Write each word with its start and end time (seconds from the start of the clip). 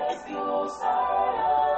Let's 0.00 0.22
go, 0.24 0.72
Sarah. 0.80 1.69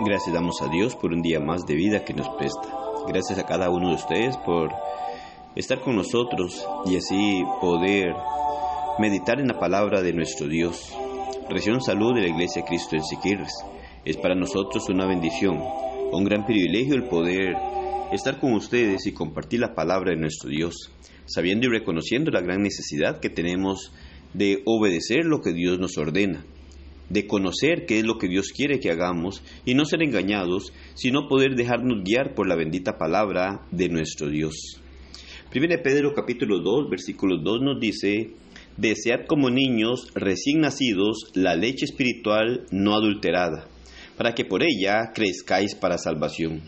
Gracias 0.00 0.32
damos 0.32 0.62
a 0.62 0.68
Dios 0.68 0.94
por 0.94 1.12
un 1.12 1.22
día 1.22 1.40
más 1.40 1.66
de 1.66 1.74
vida 1.74 2.04
que 2.04 2.14
nos 2.14 2.28
presta. 2.36 2.68
Gracias 3.08 3.36
a 3.36 3.46
cada 3.46 3.68
uno 3.68 3.88
de 3.88 3.96
ustedes 3.96 4.36
por 4.36 4.70
estar 5.56 5.80
con 5.80 5.96
nosotros 5.96 6.64
y 6.86 6.96
así 6.96 7.42
poder 7.60 8.14
meditar 9.00 9.40
en 9.40 9.48
la 9.48 9.58
palabra 9.58 10.00
de 10.00 10.12
nuestro 10.12 10.46
Dios. 10.46 10.94
Reciban 11.50 11.80
salud 11.80 12.14
de 12.14 12.20
la 12.20 12.28
Iglesia 12.28 12.64
Cristo 12.64 12.94
en 12.94 13.02
Siquirres. 13.02 13.52
Es 14.04 14.16
para 14.16 14.36
nosotros 14.36 14.88
una 14.88 15.04
bendición, 15.04 15.60
un 16.12 16.24
gran 16.24 16.46
privilegio 16.46 16.94
el 16.94 17.08
poder 17.08 17.56
estar 18.12 18.38
con 18.38 18.52
ustedes 18.52 19.04
y 19.04 19.12
compartir 19.12 19.58
la 19.58 19.74
palabra 19.74 20.12
de 20.12 20.20
nuestro 20.20 20.48
Dios, 20.48 20.92
sabiendo 21.26 21.66
y 21.66 21.70
reconociendo 21.70 22.30
la 22.30 22.40
gran 22.40 22.62
necesidad 22.62 23.18
que 23.18 23.30
tenemos 23.30 23.92
de 24.32 24.62
obedecer 24.64 25.24
lo 25.24 25.40
que 25.40 25.52
Dios 25.52 25.80
nos 25.80 25.98
ordena 25.98 26.44
de 27.08 27.26
conocer 27.26 27.86
qué 27.86 27.98
es 27.98 28.04
lo 28.04 28.18
que 28.18 28.28
Dios 28.28 28.52
quiere 28.54 28.80
que 28.80 28.90
hagamos 28.90 29.42
y 29.64 29.74
no 29.74 29.84
ser 29.84 30.02
engañados, 30.02 30.72
sino 30.94 31.28
poder 31.28 31.54
dejarnos 31.54 32.04
guiar 32.04 32.34
por 32.34 32.48
la 32.48 32.56
bendita 32.56 32.98
palabra 32.98 33.66
de 33.70 33.88
nuestro 33.88 34.28
Dios. 34.28 34.80
1 35.54 35.82
Pedro 35.82 36.12
capítulo 36.14 36.60
2, 36.60 36.90
versículo 36.90 37.38
2 37.38 37.60
nos 37.62 37.80
dice, 37.80 38.32
Desead 38.76 39.26
como 39.26 39.50
niños 39.50 40.08
recién 40.14 40.60
nacidos 40.60 41.30
la 41.34 41.56
leche 41.56 41.84
espiritual 41.84 42.66
no 42.70 42.94
adulterada, 42.94 43.66
para 44.16 44.34
que 44.34 44.44
por 44.44 44.62
ella 44.62 45.12
crezcáis 45.14 45.74
para 45.74 45.98
salvación. 45.98 46.62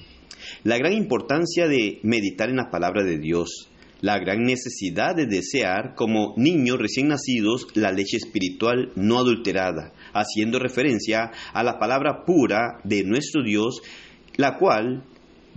La 0.64 0.78
gran 0.78 0.94
importancia 0.94 1.68
de 1.68 2.00
meditar 2.02 2.48
en 2.48 2.56
la 2.56 2.70
palabra 2.70 3.04
de 3.04 3.18
Dios, 3.18 3.69
la 4.00 4.18
gran 4.18 4.44
necesidad 4.44 5.14
de 5.14 5.26
desear 5.26 5.94
como 5.94 6.34
niños 6.36 6.78
recién 6.78 7.08
nacidos 7.08 7.66
la 7.74 7.92
leche 7.92 8.16
espiritual 8.16 8.92
no 8.96 9.18
adulterada, 9.18 9.92
haciendo 10.12 10.58
referencia 10.58 11.30
a 11.52 11.62
la 11.62 11.78
palabra 11.78 12.24
pura 12.24 12.80
de 12.84 13.04
nuestro 13.04 13.42
Dios, 13.42 13.82
la 14.36 14.56
cual 14.58 15.04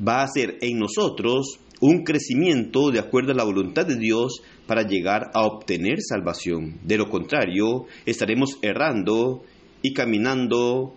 va 0.06 0.22
a 0.22 0.26
hacer 0.26 0.58
en 0.62 0.80
nosotros 0.80 1.60
un 1.80 2.04
crecimiento 2.04 2.92
de 2.92 3.00
acuerdo 3.00 3.34
a 3.34 3.36
la 3.36 3.44
voluntad 3.44 3.86
de 3.86 3.98
Dios 3.98 4.42
para 4.68 4.88
llegar 4.88 5.32
a 5.34 5.42
obtener 5.46 5.98
salvación. 6.02 6.80
De 6.84 6.98
lo 6.98 7.10
contrario, 7.10 7.86
estaremos 8.06 8.58
errando 8.62 9.44
y 9.82 9.94
caminando 9.94 10.96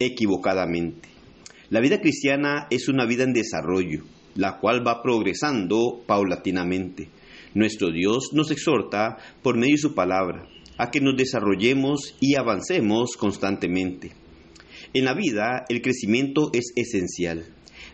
equivocadamente. 0.00 1.08
La 1.70 1.80
vida 1.80 2.00
cristiana 2.00 2.66
es 2.70 2.88
una 2.88 3.06
vida 3.06 3.24
en 3.24 3.32
desarrollo, 3.32 4.04
la 4.36 4.58
cual 4.58 4.86
va 4.86 5.02
progresando 5.02 6.02
paulatinamente. 6.06 7.08
Nuestro 7.54 7.90
Dios 7.90 8.30
nos 8.32 8.50
exhorta 8.50 9.16
por 9.42 9.56
medio 9.56 9.74
de 9.74 9.80
su 9.80 9.94
palabra 9.94 10.46
a 10.78 10.90
que 10.90 11.00
nos 11.00 11.16
desarrollemos 11.16 12.14
y 12.20 12.36
avancemos 12.36 13.16
constantemente. 13.16 14.12
En 14.92 15.04
la 15.04 15.14
vida 15.14 15.64
el 15.68 15.82
crecimiento 15.82 16.50
es 16.52 16.72
esencial. 16.76 17.46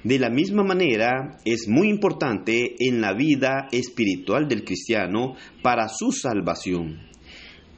De 0.04 0.18
la 0.18 0.30
misma 0.30 0.64
manera 0.64 1.38
es 1.44 1.68
muy 1.68 1.88
importante 1.88 2.74
en 2.80 3.00
la 3.00 3.12
vida 3.14 3.68
espiritual 3.70 4.48
del 4.48 4.64
cristiano 4.64 5.36
para 5.62 5.88
su 5.88 6.10
salvación. 6.10 7.00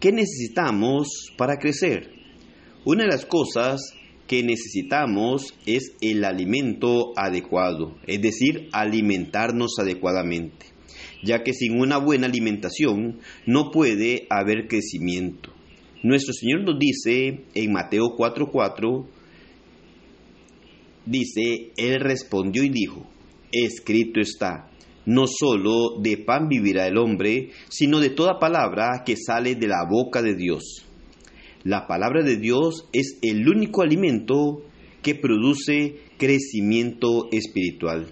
¿Qué 0.00 0.10
necesitamos 0.10 1.32
para 1.36 1.58
crecer? 1.58 2.10
Una 2.86 3.04
de 3.04 3.10
las 3.10 3.26
cosas 3.26 3.94
que 4.26 4.42
necesitamos 4.42 5.54
es 5.66 5.92
el 6.00 6.24
alimento 6.24 7.12
adecuado, 7.16 7.96
es 8.06 8.22
decir, 8.22 8.68
alimentarnos 8.72 9.78
adecuadamente, 9.78 10.66
ya 11.22 11.42
que 11.42 11.52
sin 11.52 11.78
una 11.80 11.98
buena 11.98 12.26
alimentación 12.26 13.20
no 13.46 13.70
puede 13.70 14.26
haber 14.30 14.66
crecimiento. 14.68 15.52
Nuestro 16.02 16.32
Señor 16.34 16.64
nos 16.64 16.78
dice 16.78 17.44
en 17.54 17.72
Mateo 17.72 18.16
4:4, 18.16 19.06
dice, 21.06 21.72
Él 21.76 22.00
respondió 22.00 22.62
y 22.62 22.68
dijo, 22.68 23.06
escrito 23.52 24.20
está, 24.20 24.70
no 25.06 25.26
solo 25.26 26.00
de 26.00 26.16
pan 26.16 26.48
vivirá 26.48 26.86
el 26.86 26.96
hombre, 26.96 27.50
sino 27.68 28.00
de 28.00 28.10
toda 28.10 28.38
palabra 28.38 29.02
que 29.04 29.16
sale 29.16 29.54
de 29.54 29.66
la 29.66 29.84
boca 29.88 30.22
de 30.22 30.34
Dios. 30.34 30.83
La 31.64 31.86
palabra 31.86 32.22
de 32.22 32.36
Dios 32.36 32.90
es 32.92 33.16
el 33.22 33.48
único 33.48 33.80
alimento 33.80 34.62
que 35.02 35.14
produce 35.14 35.96
crecimiento 36.18 37.28
espiritual. 37.32 38.08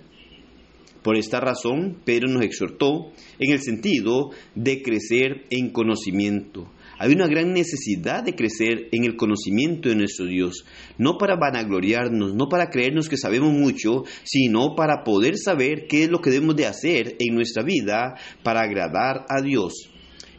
Por 1.03 1.19
esta 1.19 1.39
razón, 1.39 1.99
Pedro 2.03 2.31
nos 2.31 2.45
exhortó 2.45 3.13
en 3.39 3.53
el 3.53 3.61
sentido 3.61 4.31
de 4.55 4.81
crecer 4.81 5.45
en 5.51 5.69
conocimiento. 5.69 6.73
Hay 6.99 7.13
una 7.13 7.27
gran 7.27 7.53
necesidad 7.53 8.25
de 8.25 8.35
crecer 8.35 8.89
en 8.91 9.05
el 9.05 9.17
conocimiento 9.17 9.91
de 9.91 9.97
nuestro 9.97 10.25
Dios, 10.25 10.65
no 10.97 11.19
para 11.19 11.37
vanagloriarnos, 11.37 12.35
no 12.35 12.49
para 12.49 12.71
creernos 12.71 13.11
que 13.11 13.19
sabemos 13.19 13.53
mucho, 13.53 14.05
sino 14.25 14.75
para 14.75 15.05
poder 15.05 15.37
saber 15.37 15.87
qué 15.89 16.05
es 16.05 16.11
lo 16.11 16.23
que 16.23 16.31
debemos 16.31 16.57
de 16.57 16.65
hacer 16.65 17.17
en 17.19 17.35
nuestra 17.35 17.63
vida 17.63 18.15
para 18.43 18.63
agradar 18.63 19.27
a 19.29 19.43
Dios. 19.43 19.92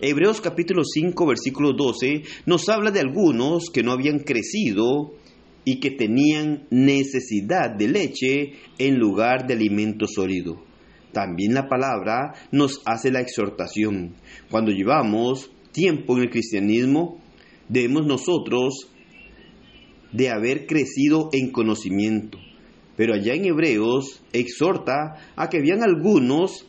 Hebreos 0.05 0.41
capítulo 0.41 0.83
5 0.83 1.25
versículo 1.25 1.71
12 1.71 2.23
nos 2.45 2.67
habla 2.67 2.91
de 2.91 2.99
algunos 2.99 3.69
que 3.69 3.83
no 3.83 3.93
habían 3.93 4.19
crecido 4.19 5.13
y 5.63 5.79
que 5.79 5.91
tenían 5.91 6.67
necesidad 6.69 7.73
de 7.73 7.87
leche 7.87 8.51
en 8.79 8.99
lugar 8.99 9.47
de 9.47 9.53
alimento 9.53 10.05
sólido. 10.05 10.61
También 11.13 11.53
la 11.53 11.69
palabra 11.69 12.33
nos 12.51 12.81
hace 12.83 13.11
la 13.11 13.21
exhortación. 13.21 14.15
Cuando 14.51 14.73
llevamos 14.73 15.49
tiempo 15.71 16.17
en 16.17 16.23
el 16.23 16.29
cristianismo, 16.31 17.21
debemos 17.69 18.05
nosotros 18.05 18.89
de 20.11 20.29
haber 20.31 20.65
crecido 20.65 21.29
en 21.31 21.49
conocimiento. 21.49 22.39
Pero 22.97 23.13
allá 23.13 23.35
en 23.35 23.45
Hebreos 23.45 24.21
exhorta 24.33 25.15
a 25.37 25.47
que 25.47 25.59
habían 25.59 25.81
algunos 25.81 26.67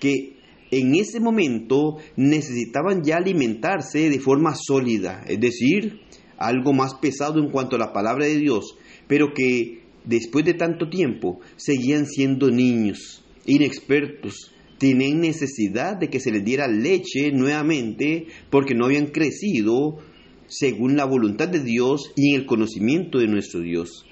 que 0.00 0.33
en 0.78 0.94
ese 0.94 1.20
momento 1.20 1.96
necesitaban 2.16 3.02
ya 3.04 3.16
alimentarse 3.16 4.10
de 4.10 4.18
forma 4.18 4.54
sólida, 4.54 5.24
es 5.28 5.40
decir, 5.40 6.00
algo 6.36 6.72
más 6.72 6.94
pesado 6.94 7.40
en 7.40 7.50
cuanto 7.50 7.76
a 7.76 7.78
la 7.78 7.92
palabra 7.92 8.26
de 8.26 8.38
Dios, 8.38 8.76
pero 9.06 9.32
que 9.34 9.82
después 10.04 10.44
de 10.44 10.54
tanto 10.54 10.88
tiempo 10.88 11.40
seguían 11.56 12.06
siendo 12.06 12.50
niños, 12.50 13.24
inexpertos, 13.46 14.52
tenían 14.78 15.20
necesidad 15.20 15.96
de 15.96 16.08
que 16.08 16.20
se 16.20 16.32
les 16.32 16.44
diera 16.44 16.66
leche 16.68 17.30
nuevamente 17.32 18.26
porque 18.50 18.74
no 18.74 18.86
habían 18.86 19.06
crecido 19.06 19.98
según 20.46 20.96
la 20.96 21.04
voluntad 21.04 21.48
de 21.48 21.62
Dios 21.62 22.12
y 22.16 22.34
en 22.34 22.40
el 22.40 22.46
conocimiento 22.46 23.18
de 23.18 23.28
nuestro 23.28 23.60
Dios. 23.60 24.03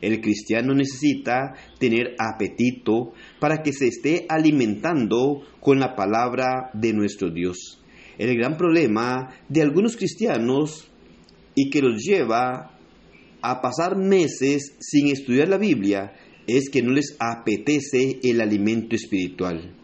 El 0.00 0.20
cristiano 0.20 0.74
necesita 0.74 1.54
tener 1.78 2.14
apetito 2.18 3.12
para 3.40 3.62
que 3.62 3.72
se 3.72 3.88
esté 3.88 4.26
alimentando 4.28 5.42
con 5.60 5.80
la 5.80 5.96
palabra 5.96 6.70
de 6.74 6.92
nuestro 6.92 7.30
Dios. 7.30 7.82
El 8.18 8.36
gran 8.36 8.56
problema 8.56 9.34
de 9.48 9.62
algunos 9.62 9.96
cristianos 9.96 10.88
y 11.54 11.70
que 11.70 11.82
los 11.82 12.02
lleva 12.02 12.78
a 13.40 13.60
pasar 13.60 13.96
meses 13.96 14.76
sin 14.80 15.08
estudiar 15.08 15.48
la 15.48 15.58
Biblia 15.58 16.12
es 16.46 16.70
que 16.70 16.82
no 16.82 16.92
les 16.92 17.16
apetece 17.20 18.18
el 18.22 18.40
alimento 18.40 18.96
espiritual. 18.96 19.74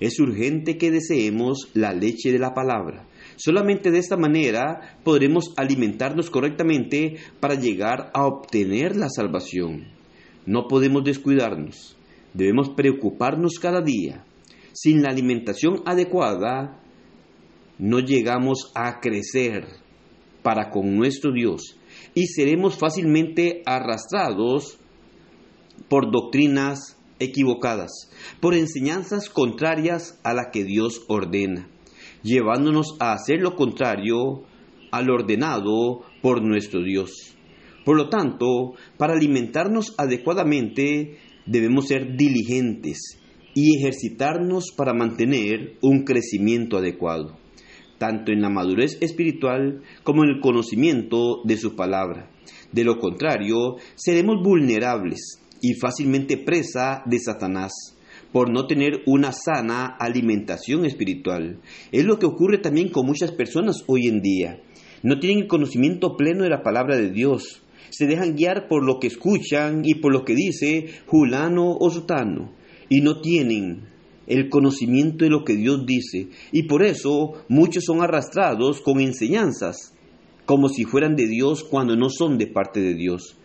Es 0.00 0.18
urgente 0.20 0.76
que 0.76 0.90
deseemos 0.90 1.70
la 1.74 1.92
leche 1.92 2.32
de 2.32 2.38
la 2.38 2.54
palabra. 2.54 3.06
Solamente 3.38 3.92
de 3.92 3.98
esta 3.98 4.16
manera 4.16 4.98
podremos 5.04 5.54
alimentarnos 5.56 6.28
correctamente 6.28 7.18
para 7.38 7.54
llegar 7.54 8.10
a 8.12 8.26
obtener 8.26 8.96
la 8.96 9.08
salvación. 9.08 9.86
No 10.44 10.66
podemos 10.66 11.04
descuidarnos. 11.04 11.96
Debemos 12.34 12.70
preocuparnos 12.70 13.60
cada 13.60 13.80
día. 13.80 14.24
Sin 14.72 15.02
la 15.02 15.10
alimentación 15.10 15.82
adecuada, 15.86 16.82
no 17.78 18.00
llegamos 18.00 18.72
a 18.74 18.98
crecer 18.98 19.68
para 20.42 20.70
con 20.70 20.96
nuestro 20.96 21.32
Dios 21.32 21.78
y 22.14 22.26
seremos 22.26 22.76
fácilmente 22.76 23.62
arrastrados 23.66 24.78
por 25.88 26.10
doctrinas 26.10 26.96
equivocadas, 27.20 28.10
por 28.40 28.54
enseñanzas 28.54 29.28
contrarias 29.30 30.18
a 30.24 30.34
la 30.34 30.50
que 30.50 30.64
Dios 30.64 31.04
ordena, 31.08 31.68
llevándonos 32.22 32.96
a 33.00 33.12
hacer 33.12 33.40
lo 33.40 33.54
contrario 33.54 34.44
al 34.90 35.10
ordenado 35.10 36.02
por 36.22 36.42
nuestro 36.42 36.82
Dios. 36.82 37.36
Por 37.84 37.96
lo 37.96 38.08
tanto, 38.08 38.74
para 38.96 39.14
alimentarnos 39.14 39.94
adecuadamente 39.96 41.18
debemos 41.46 41.86
ser 41.86 42.16
diligentes 42.16 43.18
y 43.54 43.78
ejercitarnos 43.78 44.72
para 44.76 44.92
mantener 44.92 45.76
un 45.80 46.04
crecimiento 46.04 46.76
adecuado, 46.76 47.38
tanto 47.98 48.30
en 48.30 48.42
la 48.42 48.50
madurez 48.50 48.98
espiritual 49.00 49.82
como 50.04 50.24
en 50.24 50.30
el 50.30 50.40
conocimiento 50.40 51.42
de 51.44 51.56
su 51.56 51.74
palabra. 51.74 52.30
De 52.72 52.84
lo 52.84 52.98
contrario, 52.98 53.76
seremos 53.94 54.42
vulnerables 54.42 55.40
y 55.62 55.74
fácilmente 55.74 56.36
presa 56.36 57.02
de 57.06 57.18
Satanás 57.18 57.97
por 58.32 58.50
no 58.50 58.66
tener 58.66 59.02
una 59.06 59.32
sana 59.32 59.86
alimentación 59.86 60.84
espiritual. 60.84 61.60
Es 61.92 62.04
lo 62.04 62.18
que 62.18 62.26
ocurre 62.26 62.58
también 62.58 62.88
con 62.90 63.06
muchas 63.06 63.32
personas 63.32 63.84
hoy 63.86 64.06
en 64.06 64.20
día. 64.20 64.60
No 65.02 65.18
tienen 65.18 65.44
el 65.44 65.48
conocimiento 65.48 66.16
pleno 66.16 66.44
de 66.44 66.50
la 66.50 66.62
palabra 66.62 66.96
de 66.96 67.10
Dios. 67.10 67.62
Se 67.90 68.06
dejan 68.06 68.36
guiar 68.36 68.68
por 68.68 68.84
lo 68.84 68.98
que 68.98 69.06
escuchan 69.06 69.82
y 69.84 69.94
por 69.94 70.12
lo 70.12 70.24
que 70.24 70.34
dice 70.34 70.86
Julano 71.06 71.76
o 71.78 71.90
Sutano. 71.90 72.52
Y 72.88 73.00
no 73.00 73.20
tienen 73.20 73.88
el 74.26 74.50
conocimiento 74.50 75.24
de 75.24 75.30
lo 75.30 75.44
que 75.44 75.56
Dios 75.56 75.86
dice. 75.86 76.28
Y 76.52 76.64
por 76.64 76.84
eso 76.84 77.34
muchos 77.48 77.84
son 77.84 78.02
arrastrados 78.02 78.80
con 78.80 79.00
enseñanzas 79.00 79.94
como 80.48 80.70
si 80.70 80.84
fueran 80.84 81.14
de 81.14 81.26
Dios 81.26 81.62
cuando 81.62 81.94
no 81.94 82.08
son 82.08 82.38
de 82.38 82.46
parte 82.46 82.80
de 82.80 82.94
Dios. 82.94 83.36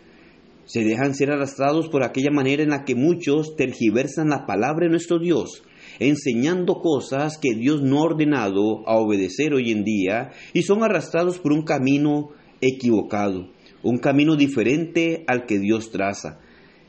Se 0.66 0.84
dejan 0.84 1.14
ser 1.14 1.32
arrastrados 1.32 1.90
por 1.90 2.04
aquella 2.04 2.32
manera 2.32 2.64
en 2.64 2.70
la 2.70 2.86
que 2.86 2.96
muchos 2.96 3.56
tergiversan 3.56 4.30
la 4.30 4.46
palabra 4.46 4.86
de 4.86 4.92
nuestro 4.92 5.20
Dios, 5.20 5.64
enseñando 6.00 6.76
cosas 6.76 7.38
que 7.38 7.54
Dios 7.54 7.82
no 7.82 8.00
ha 8.00 8.06
ordenado 8.06 8.88
a 8.88 8.98
obedecer 8.98 9.54
hoy 9.54 9.72
en 9.72 9.84
día 9.84 10.32
y 10.54 10.64
son 10.64 10.84
arrastrados 10.84 11.40
por 11.40 11.52
un 11.52 11.64
camino 11.64 12.30
equivocado, 12.62 13.50
un 13.84 13.98
camino 13.98 14.36
diferente 14.36 15.26
al 15.28 15.46
que 15.46 15.60
Dios 15.60 15.92
traza. 15.92 16.40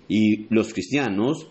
Y 0.08 0.46
los 0.54 0.72
cristianos 0.72 1.50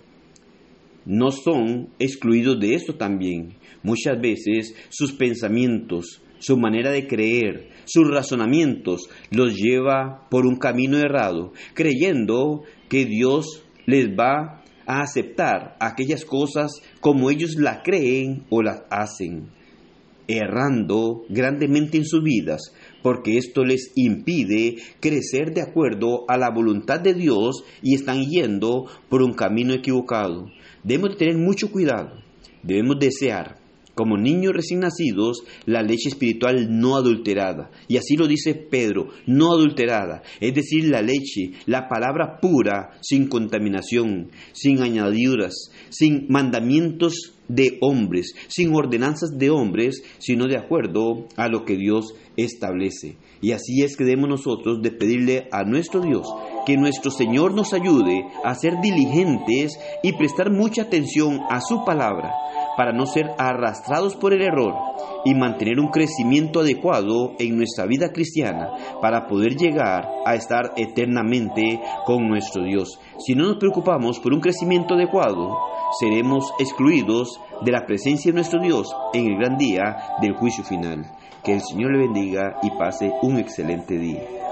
no 1.06 1.31
son 1.31 1.90
excluidos 2.00 2.60
de 2.60 2.76
esto 2.76 2.96
también. 2.96 3.56
Muchas 3.84 4.19
veces 4.22 4.76
sus 4.90 5.12
pensamientos, 5.12 6.23
su 6.44 6.57
manera 6.57 6.92
de 6.92 7.07
creer, 7.07 7.69
sus 7.86 8.10
razonamientos 8.10 9.10
los 9.31 9.56
lleva 9.56 10.28
por 10.30 10.45
un 10.45 10.57
camino 10.57 10.98
errado, 10.98 11.54
creyendo 11.74 12.63
que 12.90 13.06
Dios 13.06 13.63
les 13.86 14.10
va 14.10 14.62
a 14.86 15.01
aceptar 15.01 15.78
aquellas 15.80 16.25
cosas 16.25 16.81
como 17.00 17.30
ellos 17.30 17.56
la 17.56 17.81
creen 17.81 18.44
o 18.50 18.62
las 18.62 18.84
hacen, 18.90 19.51
errando 20.28 21.24
grandemente 21.30 21.98
en 21.98 22.06
sus 22.06 22.22
vidas, 22.22 22.74
porque 23.01 23.38
esto 23.38 23.63
les 23.63 23.94
impide 23.95 24.75
crecer 25.00 25.54
de 25.54 25.62
acuerdo 25.62 26.25
a 26.28 26.38
la 26.38 26.50
voluntad 26.50 27.00
de 27.00 27.13
Dios 27.13 27.63
y 27.81 27.95
están 27.95 28.22
yendo 28.22 28.88
por 29.07 29.22
un 29.22 29.31
camino 29.31 29.74
equivocado. 29.74 30.48
Debemos 30.84 31.16
tener 31.16 31.38
mucho 31.38 31.72
cuidado, 31.72 32.19
debemos 32.63 33.00
desear 33.00 33.62
como 33.95 34.18
niños 34.18 34.54
recién 34.54 34.80
nacidos, 34.80 35.44
la 35.66 35.81
leche 35.81 36.10
espiritual 36.10 36.68
no 36.69 36.95
adulterada. 36.95 37.72
Y 37.88 37.98
así 37.98 38.16
lo 38.16 38.28
dice 38.28 38.56
Pedro, 38.56 39.10
no 39.28 39.54
adulterada. 39.54 40.24
Es 40.40 40.54
decir, 40.54 40.90
la 40.90 41.01
leche, 41.01 41.51
la 41.66 41.88
palabra 41.88 42.40
pura, 42.42 42.92
sin 43.01 43.28
contaminación, 43.28 44.31
sin 44.51 44.81
añadiduras, 44.81 45.72
sin 45.90 46.28
mandamientos 46.30 47.34
de 47.48 47.78
hombres, 47.81 48.34
sin 48.48 48.74
ordenanzas 48.74 49.38
de 49.38 49.50
hombres, 49.50 50.01
sino 50.18 50.48
de 50.48 50.57
acuerdo 50.57 51.28
a 51.36 51.48
lo 51.50 51.66
que 51.66 51.75
Dios 51.75 52.13
establece. 52.38 53.18
Y 53.42 53.51
así 53.51 53.84
es 53.84 53.95
que 53.98 54.06
debemos 54.06 54.30
nosotros 54.30 54.81
de 54.81 54.92
pedirle 54.92 55.48
a 55.51 55.63
nuestro 55.63 56.01
Dios 56.01 56.25
que 56.66 56.78
nuestro 56.78 57.12
Señor 57.12 57.54
nos 57.54 57.74
ayude 57.74 58.25
a 58.44 58.56
ser 58.56 58.80
diligentes 58.81 59.78
y 60.01 60.13
prestar 60.13 60.50
mucha 60.51 60.84
atención 60.84 61.42
a 61.50 61.60
su 61.60 61.84
palabra 61.86 62.31
para 62.78 62.94
no 62.94 63.06
ser 63.06 63.31
arrastrados 63.38 64.16
por 64.16 64.34
el 64.34 64.42
error 64.42 64.74
y 65.25 65.34
mantener 65.34 65.80
un 65.80 65.90
crecimiento 65.90 66.62
adecuado 66.62 67.34
en 67.40 67.58
nuestra 67.58 67.86
vida 67.86 68.12
cristiana 68.12 68.70
para 69.02 69.28
poder 69.28 69.56
llegar 69.56 70.10
a 70.25 70.36
estar 70.36 70.74
eternamente 70.75 71.80
con 72.06 72.28
nuestro 72.28 72.64
Dios. 72.64 73.00
Si 73.20 73.36
no 73.36 73.46
nos 73.46 73.58
preocupamos 73.58 74.20
por 74.20 74.34
un 74.34 74.42
crecimiento 74.42 74.96
adecuado, 74.96 75.58
seremos 76.00 76.52
excluidos 76.60 77.40
de 77.62 77.72
la 77.72 77.86
presencia 77.86 78.31
de 78.31 78.36
nuestro 78.36 78.60
Dios 78.62 78.94
en 79.14 79.28
el 79.28 79.38
gran 79.38 79.58
día 79.58 79.98
del 80.22 80.36
juicio 80.36 80.64
final. 80.64 81.06
Que 81.44 81.54
el 81.54 81.62
Señor 81.62 81.92
le 81.92 82.00
bendiga 82.00 82.58
y 82.64 82.69
pase 82.72 83.12
un 83.22 83.38
excelente 83.38 83.98
día. 83.98 84.43